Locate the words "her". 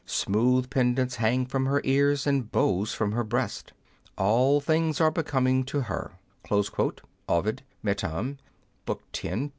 1.67-1.79, 3.11-3.23, 5.81-6.13